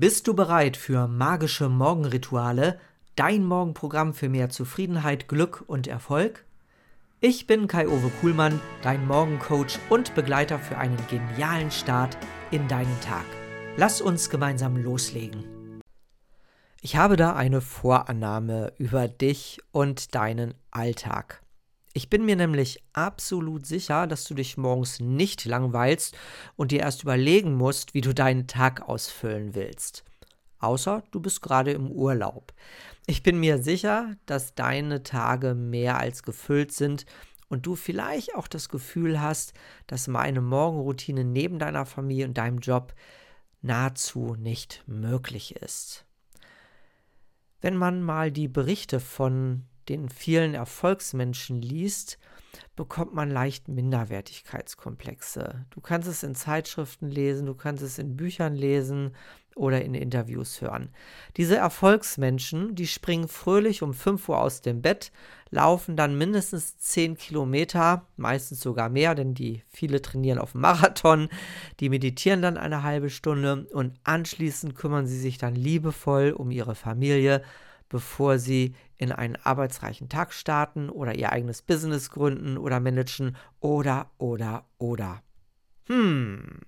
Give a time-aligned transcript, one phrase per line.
[0.00, 2.80] Bist du bereit für magische Morgenrituale,
[3.16, 6.46] dein Morgenprogramm für mehr Zufriedenheit, Glück und Erfolg?
[7.20, 12.16] Ich bin Kai-Owe Kuhlmann, dein Morgencoach und Begleiter für einen genialen Start
[12.50, 13.26] in deinen Tag.
[13.76, 15.44] Lass uns gemeinsam loslegen.
[16.80, 21.42] Ich habe da eine Vorannahme über dich und deinen Alltag.
[21.92, 26.16] Ich bin mir nämlich absolut sicher, dass du dich morgens nicht langweilst
[26.56, 30.04] und dir erst überlegen musst, wie du deinen Tag ausfüllen willst.
[30.60, 32.52] Außer du bist gerade im Urlaub.
[33.06, 37.06] Ich bin mir sicher, dass deine Tage mehr als gefüllt sind
[37.48, 39.52] und du vielleicht auch das Gefühl hast,
[39.88, 42.94] dass meine Morgenroutine neben deiner Familie und deinem Job
[43.62, 46.04] nahezu nicht möglich ist.
[47.60, 52.18] Wenn man mal die Berichte von den vielen Erfolgsmenschen liest,
[52.76, 55.66] bekommt man leicht Minderwertigkeitskomplexe.
[55.70, 59.12] Du kannst es in Zeitschriften lesen, du kannst es in Büchern lesen
[59.54, 60.90] oder in Interviews hören.
[61.36, 65.12] Diese Erfolgsmenschen, die springen fröhlich um 5 Uhr aus dem Bett,
[65.50, 71.28] laufen dann mindestens 10 Kilometer, meistens sogar mehr, denn die viele trainieren auf Marathon,
[71.80, 76.74] die meditieren dann eine halbe Stunde und anschließend kümmern sie sich dann liebevoll um ihre
[76.74, 77.42] Familie,
[77.90, 84.10] bevor sie in einen arbeitsreichen Tag starten oder ihr eigenes Business gründen oder managen oder,
[84.16, 85.22] oder, oder.
[85.86, 86.60] Hm.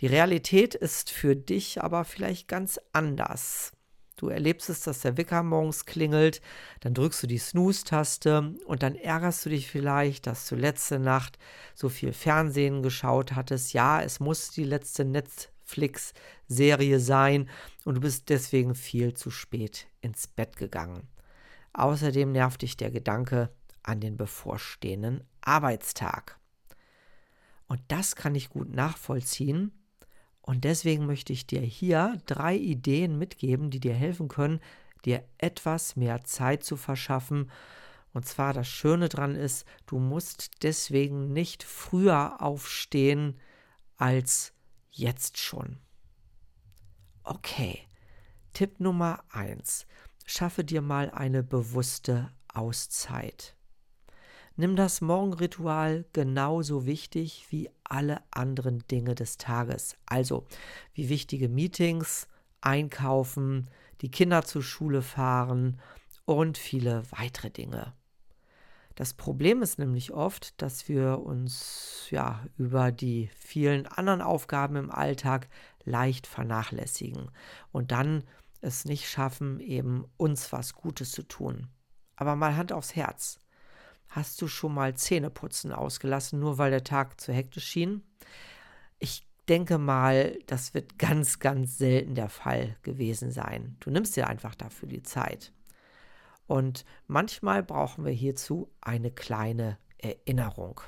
[0.00, 3.72] Die Realität ist für dich aber vielleicht ganz anders.
[4.16, 6.42] Du erlebst es, dass der Wecker morgens klingelt,
[6.80, 11.38] dann drückst du die Snooze-Taste und dann ärgerst du dich vielleicht, dass du letzte Nacht
[11.74, 13.72] so viel Fernsehen geschaut hattest.
[13.72, 17.48] Ja, es muss die letzte Netz Netflix-Serie sein
[17.84, 21.08] und du bist deswegen viel zu spät ins Bett gegangen.
[21.72, 23.50] Außerdem nervt dich der Gedanke
[23.82, 26.38] an den bevorstehenden Arbeitstag.
[27.66, 29.72] Und das kann ich gut nachvollziehen.
[30.42, 34.60] Und deswegen möchte ich dir hier drei Ideen mitgeben, die dir helfen können,
[35.04, 37.50] dir etwas mehr Zeit zu verschaffen.
[38.12, 43.40] Und zwar das Schöne dran ist, du musst deswegen nicht früher aufstehen
[43.96, 44.52] als
[44.92, 45.78] jetzt schon.
[47.24, 47.80] Okay,
[48.52, 49.86] Tipp Nummer 1.
[50.26, 53.56] Schaffe dir mal eine bewusste Auszeit.
[54.56, 59.96] Nimm das Morgenritual genauso wichtig wie alle anderen Dinge des Tages.
[60.04, 60.46] Also
[60.92, 62.28] wie wichtige Meetings,
[62.60, 63.70] einkaufen,
[64.02, 65.80] die Kinder zur Schule fahren
[66.26, 67.94] und viele weitere Dinge.
[68.94, 74.90] Das Problem ist nämlich oft, dass wir uns ja über die vielen anderen Aufgaben im
[74.90, 75.48] Alltag
[75.84, 77.30] leicht vernachlässigen
[77.70, 78.24] und dann
[78.60, 81.68] es nicht schaffen, eben uns was Gutes zu tun.
[82.16, 83.38] Aber mal Hand aufs Herz.
[84.08, 88.02] Hast du schon mal Zähneputzen ausgelassen, nur weil der Tag zu hektisch schien?
[88.98, 93.76] Ich denke mal, das wird ganz, ganz selten der Fall gewesen sein.
[93.80, 95.52] Du nimmst dir einfach dafür die Zeit.
[96.46, 100.80] Und manchmal brauchen wir hierzu eine kleine Erinnerung.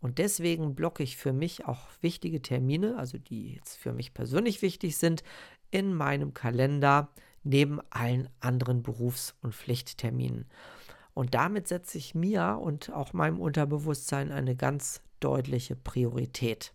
[0.00, 4.62] Und deswegen blocke ich für mich auch wichtige Termine, also die jetzt für mich persönlich
[4.62, 5.22] wichtig sind,
[5.70, 7.10] in meinem Kalender
[7.42, 10.46] neben allen anderen Berufs- und Pflichtterminen.
[11.14, 16.72] Und damit setze ich mir und auch meinem Unterbewusstsein eine ganz deutliche Priorität.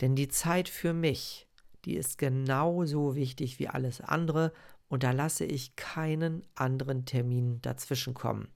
[0.00, 1.47] Denn die Zeit für mich,
[1.88, 4.52] die ist genauso wichtig wie alles andere
[4.88, 8.48] und da lasse ich keinen anderen Termin dazwischenkommen.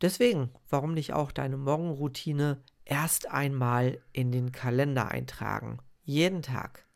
[0.00, 5.78] Deswegen, warum nicht auch deine Morgenroutine erst einmal in den Kalender eintragen?
[6.04, 6.86] Jeden Tag.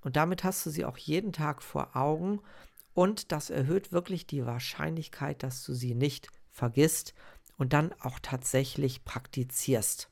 [0.00, 2.40] Und damit hast du sie auch jeden Tag vor Augen
[2.94, 7.14] und das erhöht wirklich die Wahrscheinlichkeit, dass du sie nicht vergisst
[7.58, 10.08] und dann auch tatsächlich praktizierst.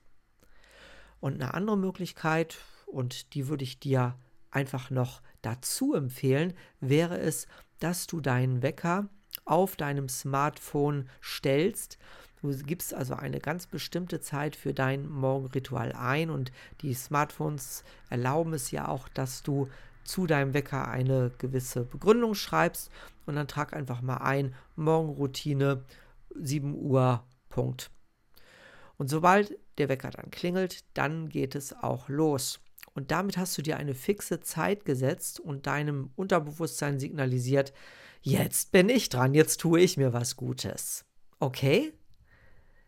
[1.20, 2.58] Und eine andere Möglichkeit,
[2.90, 4.16] und die würde ich dir
[4.50, 7.46] einfach noch dazu empfehlen, wäre es,
[7.80, 9.08] dass du deinen Wecker
[9.44, 11.98] auf deinem Smartphone stellst.
[12.40, 18.52] Du gibst also eine ganz bestimmte Zeit für dein Morgenritual ein und die Smartphones erlauben
[18.52, 19.68] es ja auch, dass du
[20.04, 22.90] zu deinem Wecker eine gewisse Begründung schreibst
[23.26, 25.84] und dann trag einfach mal ein Morgenroutine
[26.34, 27.90] 7 Uhr Punkt.
[28.96, 32.60] Und sobald der Wecker dann klingelt, dann geht es auch los.
[32.98, 37.72] Und damit hast du dir eine fixe Zeit gesetzt und deinem Unterbewusstsein signalisiert,
[38.22, 41.04] jetzt bin ich dran, jetzt tue ich mir was Gutes.
[41.38, 41.92] Okay?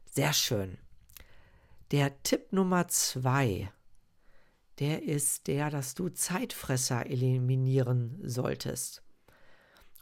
[0.06, 0.78] Sehr schön.
[1.92, 3.70] Der Tipp Nummer zwei,
[4.80, 9.04] der ist der, dass du Zeitfresser eliminieren solltest.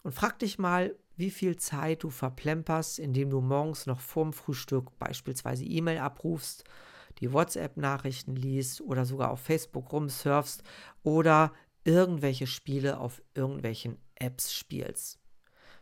[0.05, 4.99] Und frag dich mal, wie viel Zeit du verplemperst, indem du morgens noch vorm Frühstück
[4.99, 6.65] beispielsweise E-Mail abrufst
[7.21, 10.63] die WhatsApp-Nachrichten liest oder sogar auf Facebook rumsurfst
[11.03, 11.53] oder
[11.85, 15.19] irgendwelche Spiele auf irgendwelchen Apps spielst.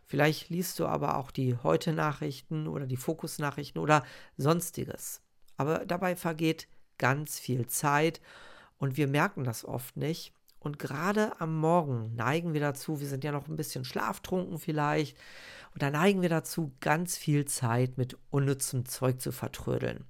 [0.04, 4.04] Vielleicht liest du aber auch die Heute-Nachrichten oder die Fokus-Nachrichten oder
[4.36, 5.20] sonstiges.
[5.56, 6.68] Aber dabei vergeht
[6.98, 8.20] ganz viel Zeit
[8.78, 10.32] und wir merken das oft nicht.
[10.60, 15.16] Und gerade am Morgen neigen wir dazu, wir sind ja noch ein bisschen schlaftrunken vielleicht,
[15.74, 20.06] und da neigen wir dazu, ganz viel Zeit mit unnützem Zeug zu vertrödeln.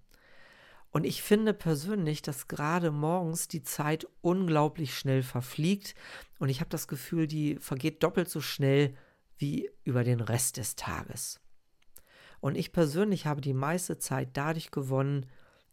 [0.91, 5.95] Und ich finde persönlich, dass gerade morgens die Zeit unglaublich schnell verfliegt
[6.39, 8.95] und ich habe das Gefühl, die vergeht doppelt so schnell
[9.37, 11.41] wie über den Rest des Tages.
[12.41, 15.27] Und ich persönlich habe die meiste Zeit dadurch gewonnen,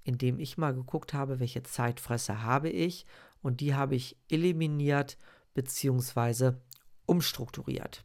[0.03, 3.05] indem ich mal geguckt habe, welche Zeitfresser habe ich
[3.41, 5.17] und die habe ich eliminiert
[5.53, 6.53] bzw.
[7.05, 8.03] umstrukturiert.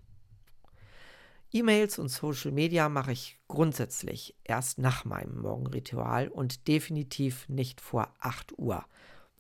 [1.51, 8.13] E-Mails und Social Media mache ich grundsätzlich erst nach meinem Morgenritual und definitiv nicht vor
[8.19, 8.85] 8 Uhr.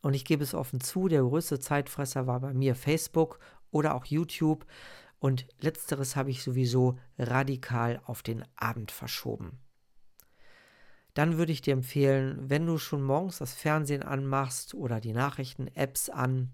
[0.01, 3.41] Und ich gebe es offen zu, der größte Zeitfresser war bei mir Facebook
[3.71, 4.65] oder auch YouTube
[5.19, 9.59] und letzteres habe ich sowieso radikal auf den Abend verschoben.
[11.13, 16.09] Dann würde ich dir empfehlen, wenn du schon morgens das Fernsehen anmachst oder die Nachrichten-Apps
[16.09, 16.53] an,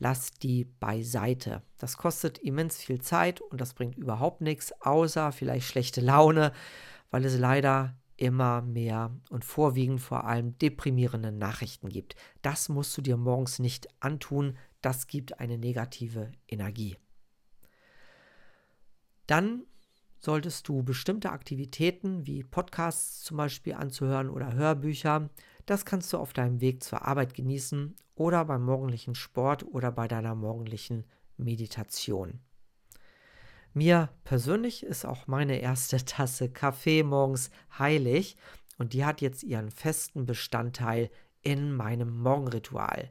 [0.00, 1.62] lass die beiseite.
[1.78, 6.52] Das kostet immens viel Zeit und das bringt überhaupt nichts, außer vielleicht schlechte Laune,
[7.10, 12.16] weil es leider immer mehr und vorwiegend vor allem deprimierende Nachrichten gibt.
[12.42, 16.96] Das musst du dir morgens nicht antun, das gibt eine negative Energie.
[19.26, 19.64] Dann
[20.18, 25.30] solltest du bestimmte Aktivitäten wie Podcasts zum Beispiel anzuhören oder Hörbücher,
[25.66, 30.06] das kannst du auf deinem Weg zur Arbeit genießen oder beim morgendlichen Sport oder bei
[30.06, 31.04] deiner morgendlichen
[31.38, 32.40] Meditation.
[33.72, 38.36] Mir persönlich ist auch meine erste Tasse Kaffee morgens heilig
[38.76, 43.08] und die hat jetzt ihren festen Bestandteil in meinem Morgenritual.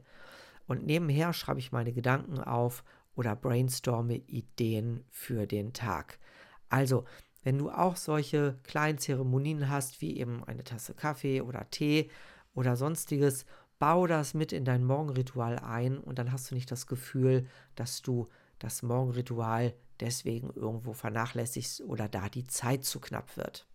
[0.68, 2.84] Und nebenher schreibe ich meine Gedanken auf
[3.16, 6.20] oder brainstorme Ideen für den Tag.
[6.68, 7.04] Also,
[7.42, 12.12] wenn du auch solche kleinen Zeremonien hast, wie eben eine Tasse Kaffee oder Tee
[12.54, 13.44] oder sonstiges,
[13.80, 18.02] bau das mit in dein Morgenritual ein und dann hast du nicht das Gefühl, dass
[18.02, 18.28] du
[18.60, 23.66] das Morgenritual deswegen irgendwo vernachlässigst oder da die Zeit zu knapp wird.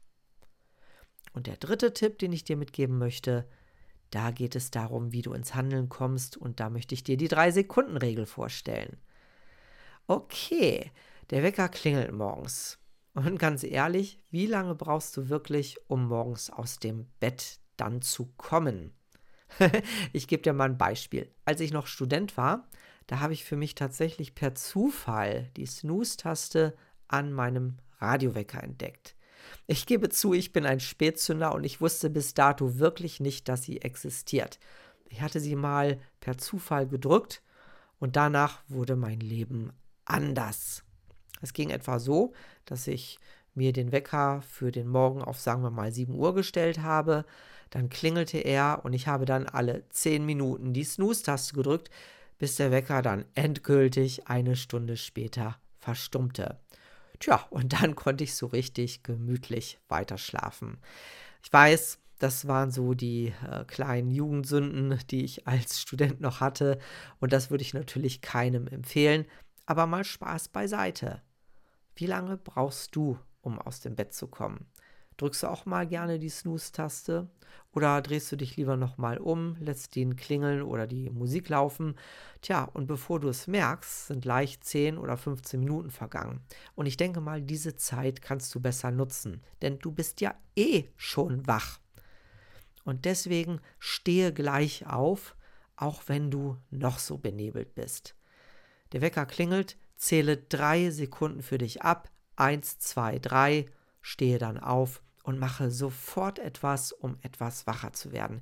[1.34, 3.48] Und der dritte Tipp, den ich dir mitgeben möchte,
[4.12, 7.28] da geht es darum, wie du ins Handeln kommst und da möchte ich dir die
[7.28, 8.98] Drei-Sekunden-Regel vorstellen.
[10.08, 10.92] Okay,
[11.32, 12.78] der Wecker klingelt morgens.
[13.16, 18.28] Und ganz ehrlich, wie lange brauchst du wirklich, um morgens aus dem Bett dann zu
[18.38, 18.94] kommen?
[20.14, 21.32] ich gebe dir mal ein Beispiel.
[21.46, 22.68] Als ich noch Student war,
[23.08, 26.76] da habe ich für mich tatsächlich per Zufall die Snooze-Taste
[27.08, 29.16] an meinem Radiowecker entdeckt.
[29.68, 33.64] Ich gebe zu, ich bin ein Spätzünder und ich wusste bis dato wirklich nicht, dass
[33.64, 34.60] sie existiert.
[35.08, 37.42] Ich hatte sie mal per Zufall gedrückt
[38.00, 39.72] und danach wurde mein Leben
[40.04, 40.84] anders.
[41.42, 42.34] Es ging etwa so,
[42.66, 43.20] dass ich
[43.54, 47.26] mir den Wecker für den Morgen auf, sagen wir mal, 7 Uhr gestellt habe.
[47.70, 51.90] Dann klingelte er und ich habe dann alle 10 Minuten die Snooze-Taste gedrückt,
[52.38, 56.60] bis der Wecker dann endgültig eine Stunde später verstummte.
[57.20, 60.78] Tja, und dann konnte ich so richtig gemütlich weiterschlafen.
[61.44, 66.80] Ich weiß, das waren so die äh, kleinen Jugendsünden, die ich als Student noch hatte.
[67.20, 69.26] Und das würde ich natürlich keinem empfehlen.
[69.66, 71.22] Aber mal Spaß beiseite.
[71.96, 74.66] Wie lange brauchst du, um aus dem Bett zu kommen?
[75.18, 77.30] Drückst du auch mal gerne die Snooze-Taste
[77.72, 81.96] oder drehst du dich lieber nochmal um, lässt den klingeln oder die Musik laufen?
[82.42, 86.42] Tja, und bevor du es merkst, sind leicht 10 oder 15 Minuten vergangen.
[86.76, 90.86] Und ich denke mal, diese Zeit kannst du besser nutzen, denn du bist ja eh
[90.98, 91.80] schon wach.
[92.84, 95.36] Und deswegen stehe gleich auf,
[95.76, 98.16] auch wenn du noch so benebelt bist.
[98.92, 102.10] Der Wecker klingelt, zähle drei Sekunden für dich ab.
[102.36, 103.66] Eins, zwei, drei,
[104.02, 108.42] stehe dann auf und mache sofort etwas, um etwas wacher zu werden.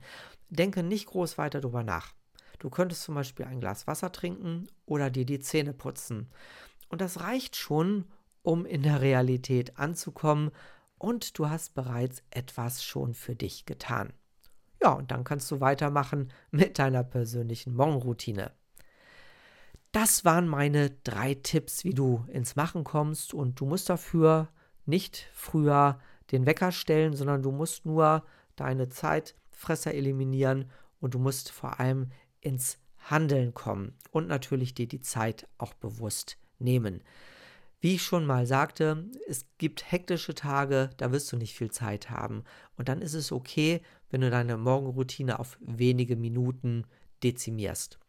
[0.49, 2.13] Denke nicht groß weiter darüber nach.
[2.59, 6.29] Du könntest zum Beispiel ein Glas Wasser trinken oder dir die Zähne putzen.
[6.89, 8.05] Und das reicht schon,
[8.41, 10.51] um in der Realität anzukommen
[10.97, 14.11] und du hast bereits etwas schon für dich getan.
[14.81, 18.51] Ja, und dann kannst du weitermachen mit deiner persönlichen Morgenroutine.
[19.93, 24.49] Das waren meine drei Tipps, wie du ins Machen kommst und du musst dafür
[24.85, 25.99] nicht früher
[26.31, 28.23] den Wecker stellen, sondern du musst nur
[28.55, 32.11] deine Zeitfresser eliminieren und du musst vor allem
[32.41, 32.77] ins
[33.09, 37.01] Handeln kommen und natürlich dir die Zeit auch bewusst nehmen.
[37.81, 42.09] Wie ich schon mal sagte, es gibt hektische Tage, da wirst du nicht viel Zeit
[42.09, 42.45] haben.
[42.77, 46.85] Und dann ist es okay, wenn du deine Morgenroutine auf wenige Minuten
[47.23, 47.99] dezimierst.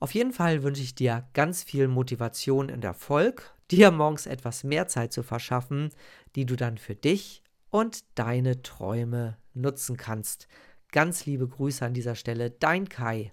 [0.00, 4.88] Auf jeden Fall wünsche ich dir ganz viel Motivation und Erfolg, dir morgens etwas mehr
[4.88, 5.90] Zeit zu verschaffen,
[6.34, 10.48] die du dann für dich und deine Träume nutzen kannst.
[10.92, 13.32] Ganz liebe Grüße an dieser Stelle, dein Kai.